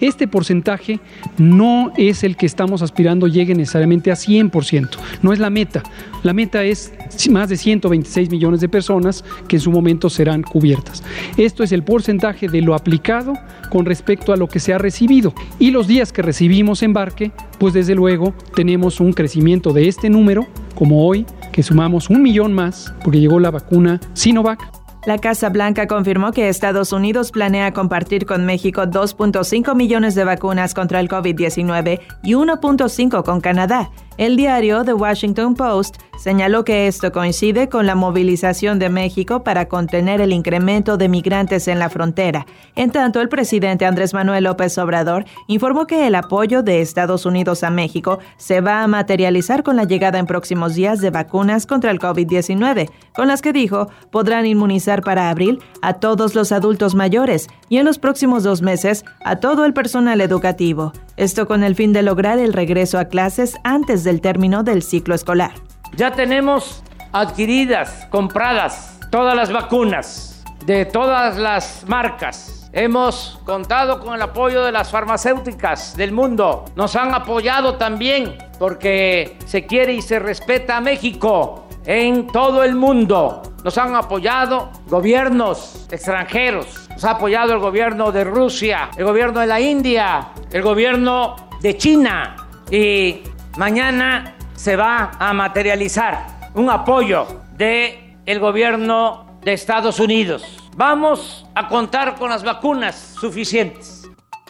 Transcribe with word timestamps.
Este 0.00 0.28
porcentaje 0.28 1.00
no 1.38 1.92
es 1.96 2.24
el 2.24 2.36
que 2.36 2.46
estamos 2.46 2.82
aspirando 2.82 3.26
llegue 3.26 3.54
necesariamente 3.54 4.10
a 4.10 4.14
100%, 4.14 4.88
no 5.22 5.32
es 5.32 5.38
la 5.38 5.50
meta. 5.50 5.82
La 6.22 6.32
meta 6.32 6.62
es 6.62 6.92
más 7.30 7.48
de 7.48 7.56
126 7.56 8.30
millones 8.30 8.60
de 8.60 8.68
personas 8.68 9.24
que 9.48 9.56
en 9.56 9.60
su 9.60 9.70
momento 9.70 10.08
serán 10.10 10.42
cubiertas. 10.42 11.02
Esto 11.36 11.62
es 11.62 11.72
el 11.72 11.82
porcentaje 11.82 12.48
de 12.48 12.62
lo 12.62 12.74
aplicado 12.74 13.34
con 13.70 13.84
respecto 13.84 14.32
a 14.32 14.36
lo 14.36 14.48
que 14.48 14.60
se 14.60 14.72
ha 14.72 14.78
recibido. 14.78 15.34
Y 15.58 15.70
los 15.70 15.88
días 15.88 16.12
que 16.12 16.22
recibimos 16.22 16.82
embarque, 16.82 17.32
pues 17.58 17.74
desde 17.74 17.94
luego 17.94 18.34
tenemos 18.54 19.00
un 19.00 19.12
crecimiento 19.12 19.72
de 19.72 19.88
este 19.88 20.10
número, 20.10 20.46
como 20.74 21.06
hoy, 21.06 21.26
que 21.52 21.62
sumamos 21.62 22.10
un 22.10 22.22
millón 22.22 22.52
más 22.52 22.94
porque 23.02 23.20
llegó 23.20 23.40
la 23.40 23.50
vacuna 23.50 24.00
Sinovac 24.14 24.81
la 25.04 25.18
Casa 25.18 25.48
Blanca 25.48 25.88
confirmó 25.88 26.30
que 26.32 26.48
Estados 26.48 26.92
Unidos 26.92 27.32
planea 27.32 27.72
compartir 27.72 28.24
con 28.24 28.46
México 28.46 28.82
2.5 28.82 29.74
millones 29.74 30.14
de 30.14 30.24
vacunas 30.24 30.74
contra 30.74 31.00
el 31.00 31.08
COVID-19 31.08 32.00
y 32.22 32.34
1.5 32.34 33.24
con 33.24 33.40
Canadá. 33.40 33.90
El 34.18 34.36
diario 34.36 34.84
The 34.84 34.92
Washington 34.92 35.54
Post 35.54 35.96
señaló 36.18 36.64
que 36.64 36.86
esto 36.86 37.10
coincide 37.12 37.68
con 37.68 37.86
la 37.86 37.94
movilización 37.94 38.78
de 38.78 38.90
México 38.90 39.42
para 39.42 39.66
contener 39.66 40.20
el 40.20 40.32
incremento 40.32 40.96
de 40.96 41.08
migrantes 41.08 41.66
en 41.66 41.78
la 41.78 41.88
frontera. 41.88 42.46
En 42.76 42.90
tanto, 42.90 43.20
el 43.20 43.28
presidente 43.28 43.86
Andrés 43.86 44.12
Manuel 44.12 44.44
López 44.44 44.76
Obrador 44.78 45.24
informó 45.48 45.86
que 45.86 46.06
el 46.06 46.14
apoyo 46.14 46.62
de 46.62 46.82
Estados 46.82 47.26
Unidos 47.26 47.64
a 47.64 47.70
México 47.70 48.18
se 48.36 48.60
va 48.60 48.82
a 48.82 48.86
materializar 48.86 49.62
con 49.62 49.76
la 49.76 49.84
llegada 49.84 50.18
en 50.18 50.26
próximos 50.26 50.74
días 50.74 51.00
de 51.00 51.10
vacunas 51.10 51.66
contra 51.66 51.90
el 51.90 51.98
COVID-19, 51.98 52.90
con 53.14 53.28
las 53.28 53.40
que 53.40 53.52
dijo 53.52 53.88
podrán 54.10 54.46
inmunizar 54.46 55.02
para 55.02 55.30
abril 55.30 55.60
a 55.80 55.94
todos 55.94 56.34
los 56.34 56.52
adultos 56.52 56.94
mayores 56.94 57.48
y 57.68 57.78
en 57.78 57.86
los 57.86 57.98
próximos 57.98 58.42
dos 58.42 58.62
meses 58.62 59.04
a 59.24 59.36
todo 59.36 59.64
el 59.64 59.72
personal 59.72 60.20
educativo. 60.20 60.92
Esto 61.16 61.46
con 61.46 61.62
el 61.62 61.74
fin 61.74 61.92
de 61.92 62.02
lograr 62.02 62.38
el 62.38 62.52
regreso 62.52 62.98
a 62.98 63.06
clases 63.06 63.56
antes 63.64 64.02
del 64.02 64.20
término 64.20 64.62
del 64.62 64.82
ciclo 64.82 65.14
escolar. 65.14 65.52
Ya 65.94 66.12
tenemos 66.12 66.82
adquiridas, 67.12 68.06
compradas 68.10 68.98
todas 69.10 69.36
las 69.36 69.52
vacunas 69.52 70.42
de 70.64 70.86
todas 70.86 71.36
las 71.36 71.84
marcas. 71.86 72.70
Hemos 72.72 73.38
contado 73.44 74.00
con 74.00 74.14
el 74.14 74.22
apoyo 74.22 74.64
de 74.64 74.72
las 74.72 74.90
farmacéuticas 74.90 75.94
del 75.94 76.12
mundo. 76.12 76.64
Nos 76.76 76.96
han 76.96 77.14
apoyado 77.14 77.74
también 77.74 78.38
porque 78.58 79.36
se 79.44 79.66
quiere 79.66 79.92
y 79.92 80.00
se 80.00 80.18
respeta 80.18 80.78
a 80.78 80.80
México 80.80 81.66
en 81.84 82.26
todo 82.28 82.64
el 82.64 82.74
mundo. 82.74 83.42
Nos 83.62 83.76
han 83.76 83.94
apoyado 83.94 84.70
gobiernos 84.88 85.86
extranjeros. 85.90 86.81
Ha 87.04 87.10
apoyado 87.10 87.52
el 87.52 87.58
gobierno 87.58 88.12
de 88.12 88.22
Rusia, 88.22 88.90
el 88.96 89.04
gobierno 89.04 89.40
de 89.40 89.46
la 89.46 89.60
India, 89.60 90.28
el 90.52 90.62
gobierno 90.62 91.34
de 91.60 91.76
China. 91.76 92.36
Y 92.70 93.22
mañana 93.56 94.36
se 94.54 94.76
va 94.76 95.10
a 95.18 95.32
materializar 95.32 96.50
un 96.54 96.70
apoyo 96.70 97.26
del 97.56 98.18
el 98.24 98.38
gobierno 98.38 99.38
de 99.42 99.52
Estados 99.52 99.98
Unidos. 99.98 100.70
Vamos 100.76 101.44
a 101.56 101.66
contar 101.66 102.14
con 102.14 102.30
las 102.30 102.44
vacunas 102.44 103.16
suficientes. 103.18 104.01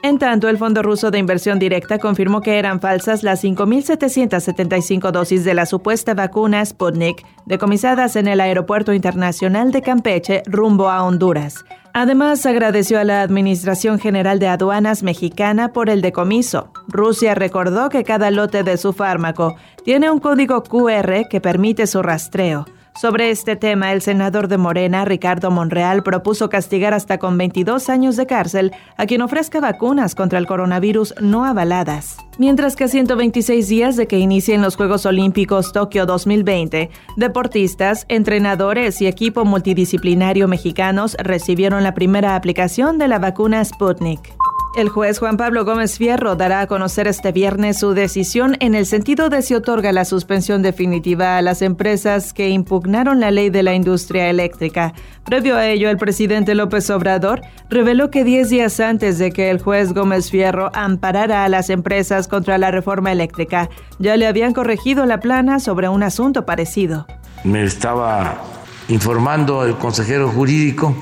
En 0.05 0.19
tanto, 0.19 0.49
el 0.49 0.59
Fondo 0.59 0.83
Ruso 0.83 1.13
de 1.13 1.19
Inversión 1.19 1.61
Directa 1.61 1.99
confirmó 1.99 2.41
que 2.41 2.59
eran 2.59 2.81
falsas 2.81 3.23
las 3.23 3.45
5.775 3.45 5.13
dosis 5.13 5.45
de 5.45 5.55
la 5.55 5.65
supuesta 5.65 6.13
vacuna 6.13 6.65
Sputnik 6.65 7.25
decomisadas 7.47 8.17
en 8.17 8.27
el 8.27 8.41
Aeropuerto 8.41 8.93
Internacional 8.93 9.71
de 9.71 9.81
Campeche 9.81 10.43
rumbo 10.47 10.91
a 10.91 11.05
Honduras. 11.05 11.65
Además, 11.95 12.45
agradeció 12.47 12.99
a 12.99 13.05
la 13.05 13.23
Administración 13.23 14.01
General 14.01 14.41
de 14.41 14.49
Aduanas 14.49 15.05
Mexicana 15.05 15.73
por 15.73 15.89
el 15.89 16.03
decomiso. 16.03 16.73
Rusia 16.89 17.37
recordó 17.37 17.89
que 17.89 18.03
cada 18.03 18.33
lote 18.33 18.65
de 18.65 18.79
su 18.79 18.93
fármaco 18.93 19.55
tiene 19.85 20.11
un 20.11 20.19
código 20.19 20.65
QR 20.65 21.29
que 21.31 21.41
permite 21.41 21.87
su 21.87 22.03
rastreo. 22.03 22.67
Sobre 22.95 23.31
este 23.31 23.57
tema, 23.57 23.93
el 23.93 24.03
senador 24.03 24.49
de 24.49 24.59
Morena, 24.59 25.05
Ricardo 25.05 25.51
Monreal, 25.51 26.03
propuso 26.03 26.51
castigar 26.51 26.93
hasta 26.93 27.19
con 27.19 27.39
22 27.39 27.89
años 27.89 28.17
de 28.17 28.27
cárcel 28.27 28.73
a 28.97 29.07
quien 29.07 29.23
ofrezca 29.23 29.61
vacunas 29.61 30.15
contra 30.15 30.39
el 30.39 30.47
coronavirus 30.47 31.15
no 31.21 31.45
avaladas. 31.45 32.19
Mientras 32.39 32.77
que 32.77 32.85
a 32.85 32.89
126 32.89 33.67
días 33.69 33.97
de 33.97 34.07
que 34.07 34.19
inicien 34.19 34.61
los 34.61 34.77
Juegos 34.77 35.07
Olímpicos 35.07 35.73
Tokio 35.73 36.05
2020, 36.05 36.91
deportistas, 37.17 38.05
entrenadores 38.09 39.01
y 39.01 39.07
equipo 39.07 39.45
multidisciplinario 39.45 40.47
mexicanos 40.47 41.17
recibieron 41.19 41.83
la 41.83 41.95
primera 41.95 42.37
aplicación 42.37 42.99
de 42.99 43.09
la 43.09 43.19
vacuna 43.19 43.65
Sputnik. 43.65 44.35
El 44.75 44.89
juez 44.89 45.19
Juan 45.19 45.37
Pablo 45.37 45.67
Gómez 45.67 45.99
Fierro 45.99 46.35
dará 46.35 46.63
a 46.63 46.67
conocer 46.67 47.07
este 47.07 47.31
viernes 47.31 47.79
su 47.79 47.93
decisión 47.93 48.57
en 48.61 48.75
el 48.75 48.87
sentido 48.87 49.29
de 49.29 49.43
si 49.43 49.55
otorga 49.55 49.93
la 49.93 50.07
suspensión 50.07 50.63
definitiva 50.63 51.37
a 51.37 51.43
las 51.43 51.61
empresas 51.61 52.33
que 52.33 52.49
impugnaron 52.49 53.21
la 53.21 53.31
ley 53.31 53.51
de 53.51 53.63
la 53.63 53.75
industria 53.75 54.31
eléctrica. 54.31 54.95
Previo 55.27 55.57
a 55.57 55.67
ello, 55.67 55.91
el 55.91 55.99
presidente 55.99 56.55
López 56.55 56.89
Obrador 56.89 57.43
reveló 57.69 58.11
que 58.11 58.25
10 58.25 58.49
días 58.49 58.81
antes 58.81 59.19
de 59.19 59.31
que 59.31 59.51
el 59.51 59.61
juez 59.61 59.93
Gómez 59.93 60.31
Fierro 60.31 60.71
amparara 60.73 61.45
a 61.45 61.51
las 61.51 61.69
empresas 61.69 62.27
contra 62.27 62.57
la 62.57 62.71
reforma 62.71 63.13
eléctrica, 63.13 63.69
ya 63.99 64.17
le 64.17 64.27
habían 64.27 64.55
corregido 64.55 65.05
la 65.05 65.21
plana 65.21 65.61
sobre 65.61 65.91
un 65.91 66.03
asunto 66.03 66.47
parecido. 66.47 67.07
Me 67.45 67.63
estaba 67.63 68.43
informando 68.89 69.67
el 69.67 69.77
consejero 69.77 70.31
jurídico 70.31 70.97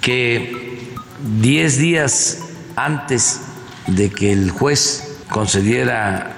que 0.00 0.80
10 1.40 1.78
días 1.78 2.51
antes 2.76 3.40
de 3.86 4.10
que 4.10 4.32
el 4.32 4.50
juez 4.50 5.18
concediera 5.28 6.32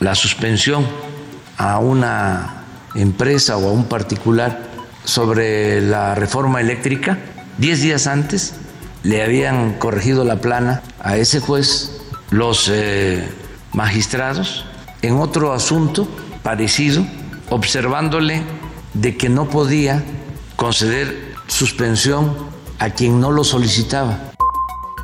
la 0.00 0.14
suspensión 0.14 0.86
a 1.56 1.78
una 1.78 2.64
empresa 2.94 3.56
o 3.56 3.68
a 3.68 3.72
un 3.72 3.86
particular 3.86 4.62
sobre 5.04 5.80
la 5.80 6.14
reforma 6.14 6.60
eléctrica, 6.60 7.18
diez 7.58 7.80
días 7.80 8.06
antes 8.06 8.54
le 9.02 9.22
habían 9.22 9.74
corregido 9.78 10.24
la 10.24 10.40
plana 10.40 10.82
a 11.00 11.16
ese 11.16 11.40
juez 11.40 12.00
los 12.30 12.68
eh, 12.72 13.28
magistrados 13.72 14.64
en 15.02 15.14
otro 15.14 15.52
asunto 15.52 16.08
parecido, 16.42 17.06
observándole 17.50 18.42
de 18.94 19.16
que 19.16 19.28
no 19.28 19.48
podía 19.48 20.02
conceder 20.56 21.34
suspensión 21.46 22.34
a 22.78 22.90
quien 22.90 23.20
no 23.20 23.30
lo 23.30 23.44
solicitaba. 23.44 24.32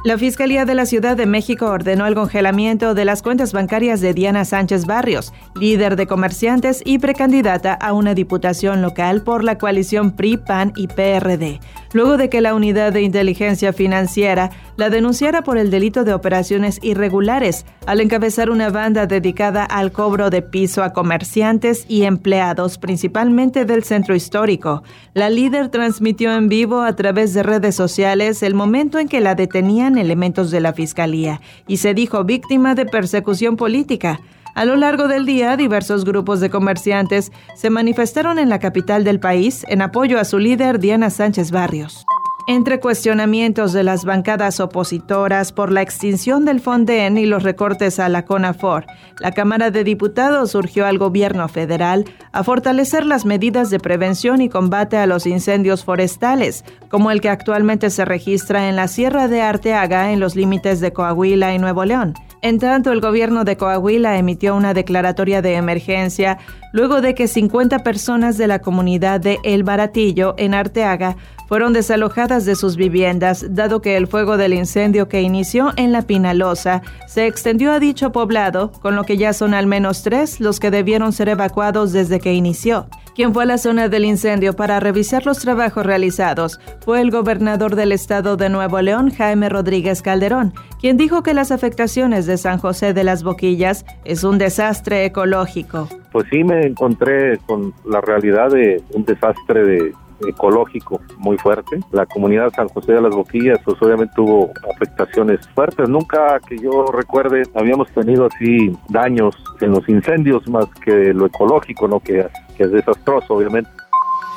La 0.05 0.19
Fiscalía 0.19 0.65
de 0.65 0.75
la 0.75 0.85
Ciudad 0.85 1.17
de 1.17 1.27
México 1.27 1.67
ordenó 1.67 2.07
el 2.07 2.17
congelamiento 2.17 2.93
de 2.93 3.05
las 3.05 3.23
cuentas 3.23 3.53
bancarias 3.53 4.01
de 4.01 4.13
Diana 4.13 4.45
Sánchez 4.45 4.85
Barrios, 4.85 5.33
líder 5.55 5.95
de 5.95 6.09
comerciantes 6.09 6.83
y 6.85 6.99
precandidata 6.99 7.73
a 7.73 7.93
una 7.93 8.13
diputación 8.13 8.83
local 8.83 9.23
por 9.23 9.45
la 9.45 9.59
coalición 9.59 10.11
PRI, 10.11 10.39
PAN 10.39 10.73
y 10.75 10.89
PRD, 10.89 11.61
luego 11.93 12.17
de 12.17 12.29
que 12.29 12.41
la 12.41 12.57
Unidad 12.57 12.93
de 12.93 13.03
Inteligencia 13.03 13.73
Financiera 13.73 14.51
la 14.77 14.91
denunciara 14.91 15.43
por 15.43 15.57
el 15.57 15.71
delito 15.71 16.03
de 16.03 16.15
operaciones 16.15 16.81
irregulares 16.83 17.65
al 17.87 18.01
encabezar 18.01 18.51
una 18.51 18.71
banda 18.71 19.07
dedicada 19.07 19.65
al 19.65 19.93
cobro 19.93 20.31
de 20.31 20.43
piso 20.43 20.83
a 20.83 20.93
comerciantes 20.93 21.85
y 21.89 22.03
empleados, 22.03 22.79
principalmente 22.79 23.65
del 23.65 23.85
centro 23.85 24.17
histórico. 24.17 24.83
La 25.15 25.31
líder 25.31 25.69
transmitió 25.69 26.37
en 26.37 26.49
vivo 26.49 26.81
a 26.81 26.97
través 26.97 27.35
de 27.35 27.45
redes 27.45 27.77
sociales 27.77 28.43
el 28.43 28.55
momento 28.55 28.99
en 28.99 29.07
que 29.07 29.21
la 29.21 29.37
detenían 29.37 29.92
elementos 29.99 30.51
de 30.51 30.61
la 30.61 30.73
Fiscalía 30.73 31.41
y 31.67 31.79
se 31.79 31.95
dijo 31.95 32.25
víctima 32.25 32.75
de 32.75 32.87
persecución 32.87 33.57
política. 33.57 34.21
A 34.55 34.65
lo 34.65 34.77
largo 34.77 35.09
del 35.09 35.25
día, 35.25 35.57
diversos 35.57 36.05
grupos 36.05 36.41
de 36.41 36.51
comerciantes 36.51 37.33
se 37.57 37.71
manifestaron 37.71 38.39
en 38.39 38.49
la 38.49 38.59
capital 38.59 39.03
del 39.03 39.19
país 39.19 39.65
en 39.69 39.81
apoyo 39.81 40.19
a 40.19 40.25
su 40.25 40.39
líder 40.39 40.79
Diana 40.79 41.09
Sánchez 41.09 41.51
Barrios. 41.51 42.05
Entre 42.49 42.81
cuestionamientos 42.81 43.73
de 43.73 43.85
las 43.85 44.05
bancadas 44.05 44.59
opositoras 44.59 45.53
por 45.53 45.71
la 45.71 45.81
extinción 45.81 46.45
del 46.45 46.61
Fonden 46.61 47.17
y 47.17 47.25
los 47.25 47.45
recortes 47.45 48.01
a 48.01 48.09
la 48.09 48.25
CONAFOR, 48.25 48.85
la 49.21 49.31
Cámara 49.31 49.71
de 49.71 49.85
Diputados 49.85 50.57
urgió 50.57 50.87
al 50.87 50.99
gobierno 50.99 51.47
federal 51.49 52.05
a 52.33 52.43
fortalecer 52.43 53.07
las 53.07 53.25
medidas 53.25 53.71
de 53.71 53.79
prevención 53.79 54.41
y 54.41 54.49
combate 54.49 54.97
a 54.97 55.07
los 55.07 55.25
incendios 55.27 55.85
forestales, 55.85 56.65
como 56.89 57.13
el 57.13 57.21
que 57.21 57.29
actualmente 57.29 57.91
se 57.91 58.05
registra 58.05 58.69
en 58.69 58.75
la 58.75 58.89
Sierra 58.89 59.29
de 59.29 59.41
Arteaga 59.41 60.11
en 60.11 60.19
los 60.19 60.35
límites 60.35 60.81
de 60.81 60.93
Coahuila 60.93 61.55
y 61.55 61.59
Nuevo 61.59 61.85
León. 61.85 62.15
En 62.43 62.59
tanto, 62.59 62.91
el 62.91 63.01
gobierno 63.01 63.45
de 63.45 63.57
Coahuila 63.57 64.19
emitió 64.19 64.57
una 64.57 64.75
declaratoria 64.75 65.43
de 65.43 65.55
emergencia 65.55 66.39
luego 66.73 67.01
de 67.01 67.15
que 67.15 67.29
50 67.29 67.85
personas 67.85 68.37
de 68.37 68.49
la 68.49 68.59
comunidad 68.59 69.21
de 69.21 69.39
El 69.45 69.63
Baratillo, 69.63 70.35
en 70.39 70.55
Arteaga, 70.55 71.17
fueron 71.53 71.75
desalojadas 71.75 72.47
de 72.47 72.57
sus 72.57 72.79
viviendas, 72.79 73.45
dado 73.55 73.83
que 73.83 73.99
el 73.99 74.07
fuego 74.07 74.39
del 74.39 74.55
incendio 74.55 75.11
que 75.11 75.21
inició 75.21 75.73
en 75.77 75.93
La 75.93 76.01
Pinalosa 76.01 76.81
se 77.07 77.27
extendió 77.27 77.73
a 77.73 77.79
dicho 77.79 78.11
poblado, 78.11 78.73
con 78.81 78.97
lo 78.97 79.05
que 79.05 79.19
ya 79.19 79.35
son 79.35 79.53
al 79.53 79.67
menos 79.67 80.03
tres 80.03 80.41
los 80.41 80.59
que 80.59 80.71
debieron 80.71 81.13
ser 81.13 81.29
evacuados 81.29 81.93
desde 81.93 82.21
que 82.21 82.33
inició. 82.33 82.87
Quien 83.15 83.35
fue 83.35 83.43
a 83.43 83.47
la 83.47 83.59
zona 83.59 83.91
del 83.91 84.07
incendio 84.07 84.55
para 84.55 84.81
revisar 84.81 85.27
los 85.27 85.41
trabajos 85.41 85.85
realizados 85.85 86.59
fue 86.81 87.03
el 87.03 87.11
gobernador 87.11 87.77
del 87.77 87.93
estado 87.93 88.39
de 88.39 88.49
Nuevo 88.49 88.81
León, 88.81 89.11
Jaime 89.11 89.51
Rodríguez 89.51 90.01
Calderón, 90.01 90.55
quien 90.81 90.97
dijo 90.97 91.23
que 91.23 91.35
las 91.35 91.53
afectaciones 91.53 92.25
de 92.25 92.39
San 92.39 92.57
José 92.57 92.95
de 92.95 93.05
las 93.05 93.23
Boquillas 93.23 93.85
es 94.07 94.25
un 94.25 94.39
desastre 94.39 95.05
ecológico. 95.05 95.87
Pues 96.13 96.27
sí, 96.31 96.45
me 96.45 96.67
encontré 96.67 97.37
con 97.45 97.75
la 97.85 98.01
realidad 98.01 98.49
de 98.49 98.83
un 98.95 99.05
desastre 99.05 99.67
de 99.67 99.93
ecológico 100.29 101.01
muy 101.19 101.39
fuerte. 101.39 101.81
La 101.91 102.07
comunidad 102.07 102.53
San 102.55 102.69
José 102.69 102.93
de 102.93 103.01
las 103.01 103.15
Boquillas 103.15 103.59
pues 103.65 103.81
obviamente 103.83 104.15
tuvo 104.15 104.51
afectaciones 104.75 105.47
fuertes. 105.55 105.89
Nunca 105.89 106.41
que 106.47 106.59
yo 106.59 106.87
recuerde 106.93 107.43
habíamos 107.55 107.91
tenido 107.93 108.27
así 108.27 108.77
daños 108.89 109.35
en 109.61 109.73
los 109.73 109.89
incendios 109.89 110.49
más 110.49 110.67
que 110.85 111.13
lo 111.15 111.27
ecológico, 111.27 111.89
¿no? 111.89 112.01
Que, 112.01 112.27
que 112.57 112.65
es 112.65 112.73
desastroso 112.73 113.35
obviamente. 113.35 113.71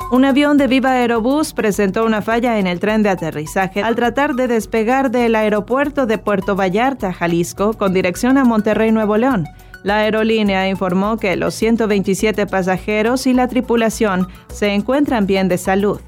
Un 0.08 0.24
avión 0.24 0.56
de 0.56 0.68
Viva 0.68 0.92
Aerobús 0.92 1.52
presentó 1.52 2.04
una 2.04 2.22
falla 2.22 2.60
en 2.60 2.68
el 2.68 2.78
tren 2.78 3.02
de 3.02 3.08
aterrizaje 3.08 3.82
al 3.82 3.96
tratar 3.96 4.34
de 4.34 4.46
despegar 4.46 5.10
del 5.10 5.34
aeropuerto 5.34 6.06
de 6.06 6.16
Puerto 6.16 6.54
Vallarta, 6.54 7.12
Jalisco, 7.12 7.72
con 7.72 7.92
dirección 7.92 8.38
a 8.38 8.44
Monterrey, 8.44 8.92
Nuevo 8.92 9.16
León. 9.16 9.46
La 9.86 9.98
aerolínea 9.98 10.68
informó 10.68 11.16
que 11.16 11.36
los 11.36 11.54
127 11.54 12.48
pasajeros 12.48 13.24
y 13.28 13.32
la 13.32 13.46
tripulación 13.46 14.26
se 14.52 14.74
encuentran 14.74 15.28
bien 15.28 15.46
de 15.46 15.58
salud. 15.58 16.00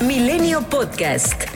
Milenio 0.00 0.62
Podcast. 0.62 1.53